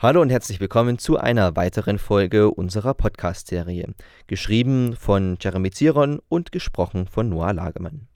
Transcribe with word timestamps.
Hallo 0.00 0.22
und 0.22 0.30
herzlich 0.30 0.60
willkommen 0.60 0.98
zu 0.98 1.16
einer 1.16 1.56
weiteren 1.56 1.98
Folge 1.98 2.52
unserer 2.52 2.94
Podcast-Serie. 2.94 3.96
Geschrieben 4.28 4.94
von 4.94 5.36
Jeremy 5.40 5.72
Ziron 5.72 6.20
und 6.28 6.52
gesprochen 6.52 7.08
von 7.08 7.28
Noah 7.28 7.52
Lagemann. 7.52 8.06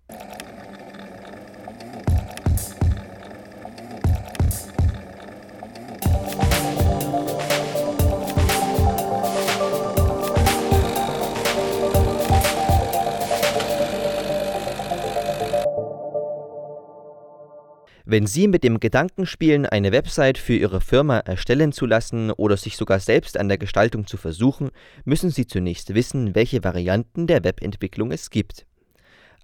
Wenn 18.12 18.26
Sie 18.26 18.46
mit 18.46 18.62
dem 18.62 18.78
Gedanken 18.78 19.24
spielen, 19.24 19.64
eine 19.64 19.90
Website 19.90 20.36
für 20.36 20.52
Ihre 20.52 20.82
Firma 20.82 21.20
erstellen 21.20 21.72
zu 21.72 21.86
lassen 21.86 22.30
oder 22.30 22.58
sich 22.58 22.76
sogar 22.76 23.00
selbst 23.00 23.38
an 23.38 23.48
der 23.48 23.56
Gestaltung 23.56 24.06
zu 24.06 24.18
versuchen, 24.18 24.68
müssen 25.06 25.30
Sie 25.30 25.46
zunächst 25.46 25.94
wissen, 25.94 26.34
welche 26.34 26.62
Varianten 26.62 27.26
der 27.26 27.42
Webentwicklung 27.42 28.12
es 28.12 28.28
gibt. 28.28 28.66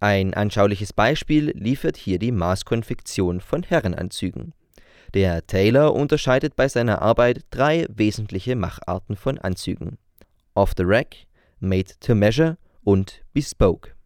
Ein 0.01 0.34
anschauliches 0.34 0.92
Beispiel 0.92 1.52
liefert 1.56 1.97
hier 1.97 2.19
die 2.19 2.30
Maßkonfektion 2.30 3.41
von 3.41 3.62
Herrenanzügen. 3.62 4.52
Der 5.14 5.47
Tailor 5.47 5.95
unterscheidet 5.95 6.55
bei 6.55 6.69
seiner 6.69 7.00
Arbeit 7.00 7.47
drei 7.48 7.87
wesentliche 7.89 8.55
Macharten 8.55 9.16
von 9.16 9.39
Anzügen: 9.39 9.97
Off 10.55 10.75
the 10.77 10.84
Rack, 10.84 11.16
Made 11.59 11.92
to 12.00 12.14
Measure 12.14 12.59
und 12.84 13.23
Bespoke. 13.33 13.98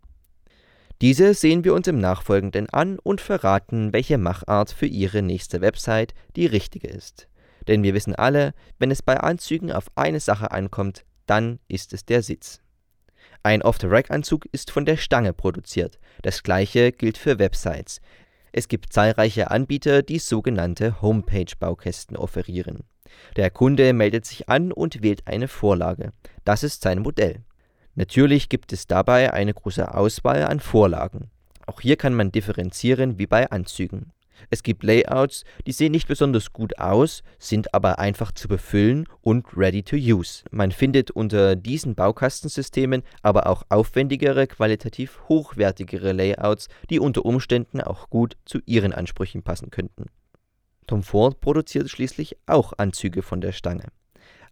Diese 1.03 1.35
sehen 1.35 1.65
wir 1.65 1.75
uns 1.75 1.89
im 1.89 1.99
Nachfolgenden 1.99 2.71
an 2.71 3.01
und 3.01 3.21
verraten, 3.21 3.93
welche 3.93 4.19
Machart 4.19 4.71
für 4.71 4.87
Ihre 4.87 5.21
nächste 5.21 5.61
Website 5.61 6.15
die 6.37 6.47
richtige 6.47 6.87
ist. 6.87 7.27
Denn 7.67 7.83
wir 7.83 7.93
wissen 7.93 8.15
alle, 8.15 8.55
wenn 8.79 8.93
es 8.93 9.03
bei 9.03 9.19
Anzügen 9.19 9.73
auf 9.73 9.87
eine 9.97 10.21
Sache 10.21 10.53
ankommt, 10.53 11.05
dann 11.27 11.59
ist 11.67 11.93
es 11.93 12.05
der 12.05 12.23
Sitz. 12.23 12.61
Ein 13.43 13.63
Off-the-Rack-Anzug 13.63 14.47
ist 14.53 14.71
von 14.71 14.85
der 14.87 14.97
Stange 14.97 15.33
produziert. 15.33 15.99
Das 16.23 16.45
gleiche 16.45 16.93
gilt 16.93 17.19
für 17.19 17.41
Websites. 17.41 18.01
Es 18.53 18.69
gibt 18.69 18.93
zahlreiche 18.93 19.51
Anbieter, 19.51 20.03
die 20.03 20.21
sogenannte 20.21 21.03
Homepage-Baukästen 21.03 22.17
offerieren. 22.17 22.85
Der 23.35 23.51
Kunde 23.51 23.93
meldet 23.93 24.25
sich 24.25 24.49
an 24.49 24.71
und 24.71 25.03
wählt 25.03 25.27
eine 25.27 25.49
Vorlage. 25.49 26.13
Das 26.45 26.63
ist 26.63 26.83
sein 26.83 27.01
Modell. 27.01 27.43
Natürlich 27.95 28.49
gibt 28.49 28.73
es 28.73 28.87
dabei 28.87 29.33
eine 29.33 29.53
große 29.53 29.95
Auswahl 29.95 30.45
an 30.45 30.61
Vorlagen. 30.61 31.31
Auch 31.67 31.81
hier 31.81 31.97
kann 31.97 32.15
man 32.15 32.33
differenzieren 32.33 33.19
wie 33.19 33.27
bei 33.27 33.51
Anzügen. 33.51 34.13
Es 34.51 34.63
gibt 34.63 34.83
Layouts, 34.83 35.45
die 35.67 35.73
sehen 35.73 35.93
nicht 35.93 36.09
besonders 36.09 36.53
gut 36.53 36.79
aus, 36.79 37.23
sind 37.39 37.75
aber 37.75 37.99
einfach 37.99 38.33
zu 38.33 38.49
befüllen 38.49 39.07
und 39.21 39.47
ready 39.57 39.83
to 39.83 39.97
use. 39.97 40.43
Man 40.51 40.73
findet 40.73 41.11
unter 41.11 41.55
diesen 41.55 41.95
Baukastensystemen 41.95 43.03
aber 43.23 43.47
auch 43.47 43.63
aufwendigere, 43.69 44.47
qualitativ 44.47 45.21
hochwertigere 45.29 46.13
Layouts, 46.13 46.69
die 46.91 46.99
unter 46.99 47.25
Umständen 47.25 47.81
auch 47.81 48.11
gut 48.11 48.37
zu 48.45 48.59
Ihren 48.67 48.93
Ansprüchen 48.93 49.43
passen 49.43 49.71
könnten. 49.71 50.07
Tom 50.87 51.03
Ford 51.03 51.41
produziert 51.41 51.89
schließlich 51.89 52.37
auch 52.47 52.73
Anzüge 52.77 53.23
von 53.23 53.41
der 53.41 53.53
Stange. 53.53 53.85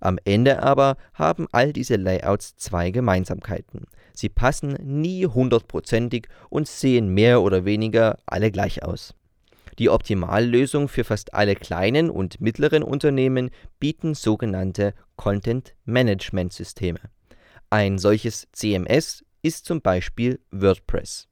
Am 0.01 0.19
Ende 0.25 0.63
aber 0.63 0.97
haben 1.15 1.47
all 1.53 1.73
diese 1.73 1.97
Layouts 1.97 2.57
zwei 2.57 2.91
Gemeinsamkeiten. 2.91 3.87
Sie 4.15 4.31
passen 4.31 4.77
nie 4.83 5.27
hundertprozentig 5.27 6.29
und 6.49 6.67
sehen 6.67 7.13
mehr 7.15 7.43
oder 7.43 7.65
weniger 7.65 8.19
alle 8.27 8.51
gleich 8.51 8.83
aus. 8.83 9.15
Die 9.79 9.89
Optimallösung 9.89 10.89
für 10.89 11.05
fast 11.05 11.33
alle 11.33 11.55
kleinen 11.55 12.11
und 12.11 12.41
mittleren 12.41 12.83
Unternehmen 12.83 13.51
bieten 13.79 14.15
sogenannte 14.15 14.95
Content 15.17 15.75
Management 15.85 16.53
Systeme. 16.53 17.01
Ein 17.71 17.99
solches 17.99 18.49
CMS 18.53 19.25
ist 19.43 19.65
zum 19.65 19.81
Beispiel 19.81 20.41
WordPress. 20.51 21.29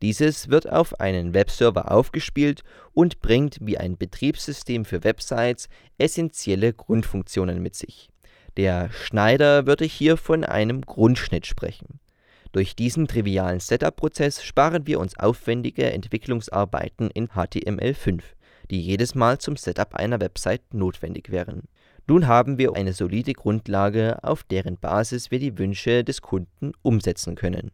Dieses 0.00 0.48
wird 0.48 0.70
auf 0.70 1.00
einen 1.00 1.34
Webserver 1.34 1.90
aufgespielt 1.92 2.62
und 2.92 3.20
bringt 3.20 3.58
wie 3.60 3.78
ein 3.78 3.96
Betriebssystem 3.96 4.84
für 4.84 5.04
Websites 5.04 5.68
essentielle 5.98 6.72
Grundfunktionen 6.72 7.62
mit 7.62 7.74
sich. 7.74 8.11
Der 8.56 8.90
Schneider 8.90 9.66
würde 9.66 9.84
hier 9.86 10.16
von 10.16 10.44
einem 10.44 10.82
Grundschnitt 10.82 11.46
sprechen. 11.46 12.00
Durch 12.52 12.76
diesen 12.76 13.08
trivialen 13.08 13.60
Setup-Prozess 13.60 14.42
sparen 14.44 14.86
wir 14.86 15.00
uns 15.00 15.18
aufwendige 15.18 15.90
Entwicklungsarbeiten 15.90 17.10
in 17.10 17.28
HTML5, 17.28 18.20
die 18.70 18.80
jedes 18.82 19.14
Mal 19.14 19.38
zum 19.38 19.56
Setup 19.56 19.94
einer 19.94 20.20
Website 20.20 20.74
notwendig 20.74 21.30
wären. 21.30 21.62
Nun 22.06 22.26
haben 22.26 22.58
wir 22.58 22.74
eine 22.74 22.92
solide 22.92 23.32
Grundlage, 23.32 24.22
auf 24.22 24.42
deren 24.42 24.76
Basis 24.76 25.30
wir 25.30 25.38
die 25.38 25.56
Wünsche 25.56 26.04
des 26.04 26.20
Kunden 26.20 26.72
umsetzen 26.82 27.36
können. 27.36 27.70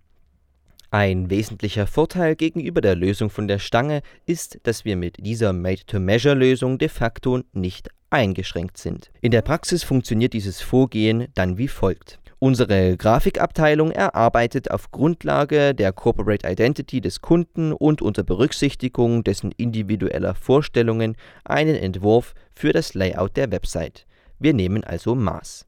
Ein 0.90 1.28
wesentlicher 1.28 1.86
Vorteil 1.86 2.34
gegenüber 2.34 2.80
der 2.80 2.96
Lösung 2.96 3.28
von 3.28 3.46
der 3.46 3.58
Stange 3.58 4.00
ist, 4.24 4.58
dass 4.62 4.86
wir 4.86 4.96
mit 4.96 5.16
dieser 5.18 5.52
Made-to-Measure-Lösung 5.52 6.78
de 6.78 6.88
facto 6.88 7.42
nicht 7.52 7.90
eingeschränkt 8.08 8.78
sind. 8.78 9.10
In 9.20 9.30
der 9.30 9.42
Praxis 9.42 9.82
funktioniert 9.82 10.32
dieses 10.32 10.62
Vorgehen 10.62 11.26
dann 11.34 11.58
wie 11.58 11.68
folgt. 11.68 12.18
Unsere 12.38 12.96
Grafikabteilung 12.96 13.90
erarbeitet 13.90 14.70
auf 14.70 14.90
Grundlage 14.90 15.74
der 15.74 15.92
Corporate 15.92 16.48
Identity 16.48 17.02
des 17.02 17.20
Kunden 17.20 17.72
und 17.72 18.00
unter 18.00 18.22
Berücksichtigung 18.22 19.24
dessen 19.24 19.52
individueller 19.56 20.34
Vorstellungen 20.34 21.16
einen 21.44 21.74
Entwurf 21.74 22.34
für 22.54 22.72
das 22.72 22.94
Layout 22.94 23.36
der 23.36 23.50
Website. 23.50 24.06
Wir 24.38 24.54
nehmen 24.54 24.84
also 24.84 25.14
Maß. 25.14 25.67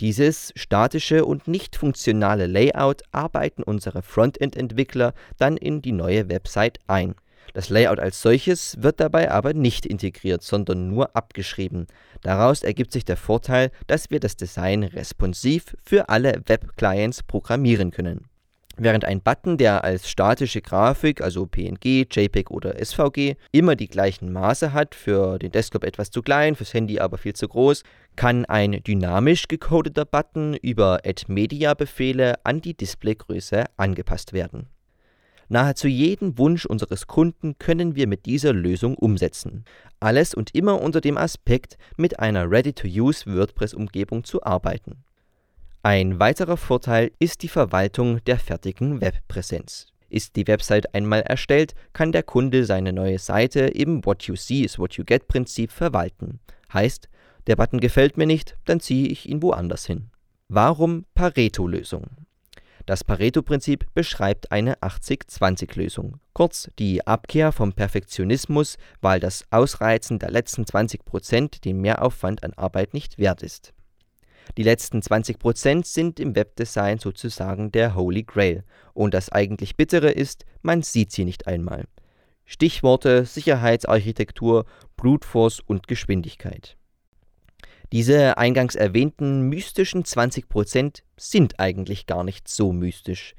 Dieses 0.00 0.52
statische 0.54 1.24
und 1.24 1.48
nicht 1.48 1.74
funktionale 1.74 2.46
Layout 2.46 3.02
arbeiten 3.10 3.64
unsere 3.64 4.02
Frontend-Entwickler 4.02 5.12
dann 5.38 5.56
in 5.56 5.82
die 5.82 5.90
neue 5.90 6.28
Website 6.28 6.78
ein. 6.86 7.16
Das 7.52 7.68
Layout 7.68 7.98
als 7.98 8.22
solches 8.22 8.80
wird 8.80 9.00
dabei 9.00 9.32
aber 9.32 9.54
nicht 9.54 9.84
integriert, 9.84 10.42
sondern 10.42 10.88
nur 10.88 11.16
abgeschrieben. 11.16 11.88
Daraus 12.22 12.62
ergibt 12.62 12.92
sich 12.92 13.04
der 13.04 13.16
Vorteil, 13.16 13.72
dass 13.88 14.10
wir 14.10 14.20
das 14.20 14.36
Design 14.36 14.84
responsiv 14.84 15.76
für 15.82 16.08
alle 16.08 16.42
Web-Clients 16.46 17.24
programmieren 17.24 17.90
können. 17.90 18.28
Während 18.80 19.04
ein 19.04 19.20
Button, 19.20 19.58
der 19.58 19.82
als 19.82 20.08
statische 20.08 20.62
Grafik, 20.62 21.20
also 21.20 21.46
PNG, 21.46 22.06
JPEG 22.08 22.52
oder 22.52 22.76
SVG, 22.78 23.34
immer 23.50 23.74
die 23.74 23.88
gleichen 23.88 24.32
Maße 24.32 24.72
hat, 24.72 24.94
für 24.94 25.40
den 25.40 25.50
Desktop 25.50 25.82
etwas 25.82 26.12
zu 26.12 26.22
klein, 26.22 26.54
fürs 26.54 26.72
Handy 26.72 27.00
aber 27.00 27.18
viel 27.18 27.34
zu 27.34 27.48
groß, 27.48 27.82
kann 28.14 28.44
ein 28.44 28.80
dynamisch 28.84 29.48
gecodeter 29.48 30.04
Button 30.04 30.54
über 30.54 31.00
Add-Media-Befehle 31.04 32.34
an 32.44 32.60
die 32.60 32.74
Displaygröße 32.74 33.64
angepasst 33.76 34.32
werden. 34.32 34.68
Nahezu 35.48 35.88
jeden 35.88 36.38
Wunsch 36.38 36.64
unseres 36.64 37.08
Kunden 37.08 37.58
können 37.58 37.96
wir 37.96 38.06
mit 38.06 38.26
dieser 38.26 38.52
Lösung 38.52 38.94
umsetzen. 38.96 39.64
Alles 39.98 40.34
und 40.34 40.54
immer 40.54 40.80
unter 40.80 41.00
dem 41.00 41.16
Aspekt, 41.16 41.78
mit 41.96 42.20
einer 42.20 42.48
Ready-to-Use 42.48 43.24
WordPress-Umgebung 43.26 44.22
zu 44.22 44.42
arbeiten. 44.44 45.04
Ein 45.84 46.18
weiterer 46.18 46.56
Vorteil 46.56 47.12
ist 47.20 47.42
die 47.42 47.48
Verwaltung 47.48 48.22
der 48.24 48.40
fertigen 48.40 49.00
Webpräsenz. 49.00 49.86
Ist 50.08 50.34
die 50.34 50.48
Website 50.48 50.92
einmal 50.92 51.20
erstellt, 51.20 51.74
kann 51.92 52.10
der 52.10 52.24
Kunde 52.24 52.64
seine 52.64 52.92
neue 52.92 53.20
Seite 53.20 53.60
im 53.60 54.04
What 54.04 54.24
You 54.24 54.34
See 54.34 54.62
is 54.62 54.80
What 54.80 54.94
You 54.94 55.04
Get 55.04 55.28
Prinzip 55.28 55.70
verwalten. 55.70 56.40
Heißt, 56.72 57.08
der 57.46 57.54
Button 57.54 57.78
gefällt 57.78 58.16
mir 58.16 58.26
nicht, 58.26 58.56
dann 58.64 58.80
ziehe 58.80 59.08
ich 59.08 59.28
ihn 59.28 59.40
woanders 59.40 59.86
hin. 59.86 60.10
Warum 60.48 61.04
Pareto-Lösung? 61.14 62.06
Das 62.84 63.04
Pareto-Prinzip 63.04 63.86
beschreibt 63.94 64.50
eine 64.50 64.78
80-20-Lösung. 64.80 66.18
Kurz 66.32 66.70
die 66.80 67.06
Abkehr 67.06 67.52
vom 67.52 67.72
Perfektionismus, 67.72 68.78
weil 69.00 69.20
das 69.20 69.44
Ausreizen 69.50 70.18
der 70.18 70.32
letzten 70.32 70.64
20% 70.64 71.60
den 71.60 71.80
Mehraufwand 71.80 72.42
an 72.42 72.54
Arbeit 72.54 72.94
nicht 72.94 73.18
wert 73.18 73.44
ist. 73.44 73.74
Die 74.56 74.62
letzten 74.62 75.00
20% 75.00 75.84
sind 75.84 76.18
im 76.20 76.34
Webdesign 76.34 76.98
sozusagen 76.98 77.70
der 77.70 77.94
Holy 77.94 78.22
Grail. 78.22 78.64
Und 78.94 79.14
das 79.14 79.30
eigentlich 79.30 79.76
Bittere 79.76 80.10
ist, 80.10 80.44
man 80.62 80.82
sieht 80.82 81.12
sie 81.12 81.24
nicht 81.24 81.46
einmal. 81.46 81.84
Stichworte 82.44 83.24
Sicherheitsarchitektur, 83.24 84.64
Brute 84.96 85.26
Force 85.26 85.60
und 85.60 85.86
Geschwindigkeit. 85.86 86.76
Diese 87.92 88.36
eingangs 88.36 88.74
erwähnten 88.74 89.42
mystischen 89.48 90.04
20% 90.04 91.02
sind 91.16 91.60
eigentlich 91.60 92.06
gar 92.06 92.24
nicht 92.24 92.48
so 92.48 92.72
mystisch. 92.72 93.34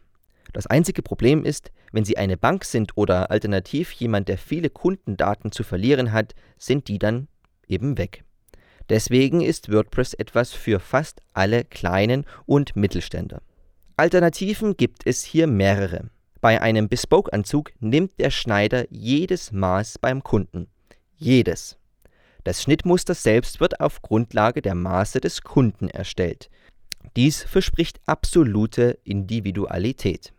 Das 0.53 0.67
einzige 0.67 1.01
Problem 1.01 1.43
ist, 1.43 1.71
wenn 1.91 2.05
Sie 2.05 2.17
eine 2.17 2.37
Bank 2.37 2.65
sind 2.65 2.95
oder 2.95 3.31
alternativ 3.31 3.91
jemand, 3.91 4.29
der 4.29 4.37
viele 4.37 4.69
Kundendaten 4.69 5.51
zu 5.51 5.63
verlieren 5.63 6.11
hat, 6.11 6.33
sind 6.57 6.87
die 6.87 6.99
dann 6.99 7.27
eben 7.67 7.97
weg. 7.97 8.23
Deswegen 8.89 9.41
ist 9.41 9.71
WordPress 9.71 10.15
etwas 10.15 10.51
für 10.51 10.79
fast 10.79 11.21
alle 11.33 11.63
kleinen 11.63 12.25
und 12.45 12.75
Mittelständler. 12.75 13.41
Alternativen 13.97 14.77
gibt 14.77 15.05
es 15.05 15.23
hier 15.23 15.45
mehrere. 15.45 16.09
Bei 16.41 16.61
einem 16.61 16.87
Bespoke-Anzug 16.87 17.71
nimmt 17.79 18.19
der 18.19 18.31
Schneider 18.31 18.85
jedes 18.89 19.51
Maß 19.51 19.99
beim 19.99 20.23
Kunden. 20.23 20.67
Jedes. 21.17 21.78
Das 22.49 22.63
Schnittmuster 22.63 23.13
selbst 23.13 23.59
wird 23.59 23.79
auf 23.79 24.01
Grundlage 24.01 24.63
der 24.63 24.73
Maße 24.73 25.21
des 25.21 25.43
Kunden 25.43 25.87
erstellt. 25.87 26.49
Dies 27.15 27.43
verspricht 27.43 27.99
absolute 28.07 28.97
Individualität. 29.03 30.33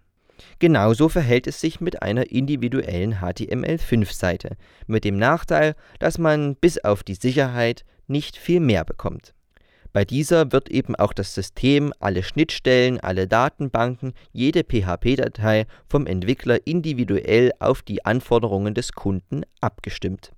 Genauso 0.58 1.08
verhält 1.08 1.46
es 1.46 1.60
sich 1.60 1.80
mit 1.80 2.02
einer 2.02 2.32
individuellen 2.32 3.18
HTML5-Seite, 3.20 4.56
mit 4.88 5.04
dem 5.04 5.18
Nachteil, 5.18 5.76
dass 6.00 6.18
man 6.18 6.56
bis 6.56 6.78
auf 6.78 7.04
die 7.04 7.14
Sicherheit 7.14 7.84
nicht 8.08 8.36
viel 8.36 8.58
mehr 8.58 8.84
bekommt. 8.84 9.32
Bei 9.92 10.04
dieser 10.04 10.50
wird 10.50 10.68
eben 10.68 10.96
auch 10.96 11.12
das 11.12 11.32
System, 11.32 11.92
alle 12.00 12.24
Schnittstellen, 12.24 12.98
alle 12.98 13.28
Datenbanken, 13.28 14.14
jede 14.32 14.64
PHP-Datei 14.64 15.66
vom 15.88 16.08
Entwickler 16.08 16.66
individuell 16.66 17.52
auf 17.60 17.82
die 17.82 18.04
Anforderungen 18.04 18.74
des 18.74 18.94
Kunden 18.94 19.42
abgestimmt. 19.60 20.32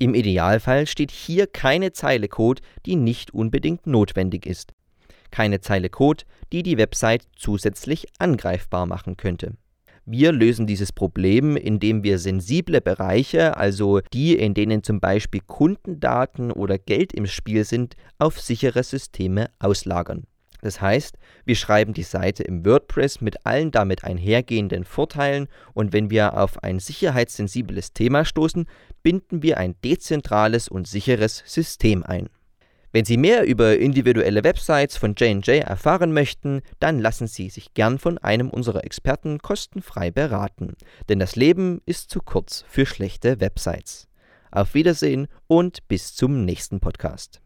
Im 0.00 0.14
Idealfall 0.14 0.88
steht 0.88 1.12
hier 1.12 1.46
keine 1.46 1.92
Zeile 1.92 2.26
Code, 2.26 2.60
die 2.86 2.96
nicht 2.96 3.32
unbedingt 3.32 3.86
notwendig 3.86 4.46
ist 4.46 4.72
keine 5.30 5.60
Zeile 5.60 5.88
Code, 5.88 6.24
die 6.52 6.62
die 6.62 6.78
Website 6.78 7.26
zusätzlich 7.36 8.06
angreifbar 8.18 8.86
machen 8.86 9.16
könnte. 9.16 9.54
Wir 10.06 10.32
lösen 10.32 10.66
dieses 10.66 10.92
Problem, 10.92 11.56
indem 11.56 12.02
wir 12.02 12.18
sensible 12.18 12.80
Bereiche, 12.80 13.56
also 13.56 14.00
die, 14.12 14.34
in 14.34 14.54
denen 14.54 14.82
zum 14.82 14.98
Beispiel 14.98 15.40
Kundendaten 15.46 16.50
oder 16.50 16.78
Geld 16.78 17.12
im 17.12 17.26
Spiel 17.26 17.64
sind, 17.64 17.94
auf 18.18 18.40
sichere 18.40 18.82
Systeme 18.82 19.50
auslagern. 19.58 20.24
Das 20.62 20.80
heißt, 20.80 21.16
wir 21.44 21.56
schreiben 21.56 21.92
die 21.92 22.02
Seite 22.02 22.42
im 22.42 22.64
WordPress 22.64 23.20
mit 23.20 23.46
allen 23.46 23.70
damit 23.70 24.04
einhergehenden 24.04 24.84
Vorteilen 24.84 25.48
und 25.74 25.92
wenn 25.92 26.10
wir 26.10 26.36
auf 26.36 26.62
ein 26.62 26.78
sicherheitssensibles 26.78 27.92
Thema 27.92 28.24
stoßen, 28.24 28.66
binden 29.02 29.42
wir 29.42 29.58
ein 29.58 29.74
dezentrales 29.84 30.68
und 30.68 30.86
sicheres 30.86 31.42
System 31.46 32.02
ein. 32.02 32.28
Wenn 32.92 33.04
Sie 33.04 33.16
mehr 33.16 33.46
über 33.46 33.78
individuelle 33.78 34.42
Websites 34.42 34.96
von 34.96 35.14
J&J 35.14 35.62
erfahren 35.62 36.12
möchten, 36.12 36.60
dann 36.80 36.98
lassen 36.98 37.28
Sie 37.28 37.48
sich 37.48 37.72
gern 37.72 38.00
von 38.00 38.18
einem 38.18 38.50
unserer 38.50 38.84
Experten 38.84 39.38
kostenfrei 39.38 40.10
beraten, 40.10 40.74
denn 41.08 41.20
das 41.20 41.36
Leben 41.36 41.80
ist 41.86 42.10
zu 42.10 42.18
kurz 42.20 42.64
für 42.68 42.86
schlechte 42.86 43.40
Websites. 43.40 44.08
Auf 44.50 44.74
Wiedersehen 44.74 45.28
und 45.46 45.86
bis 45.86 46.16
zum 46.16 46.44
nächsten 46.44 46.80
Podcast. 46.80 47.40